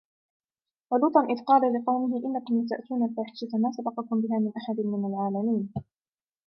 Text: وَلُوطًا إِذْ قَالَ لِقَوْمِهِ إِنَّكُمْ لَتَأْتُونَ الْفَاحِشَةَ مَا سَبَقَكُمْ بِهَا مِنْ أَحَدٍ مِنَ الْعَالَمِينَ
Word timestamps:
وَلُوطًا 0.91 1.23
إِذْ 1.25 1.43
قَالَ 1.43 1.61
لِقَوْمِهِ 1.73 2.17
إِنَّكُمْ 2.25 2.65
لَتَأْتُونَ 2.65 3.03
الْفَاحِشَةَ 3.09 3.57
مَا 3.57 3.71
سَبَقَكُمْ 3.71 4.21
بِهَا 4.21 4.39
مِنْ 4.39 4.51
أَحَدٍ 4.57 4.79
مِنَ 4.79 5.05
الْعَالَمِينَ 5.05 5.73